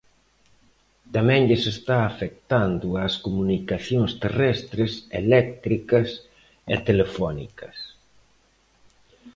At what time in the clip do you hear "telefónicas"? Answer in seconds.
6.87-7.77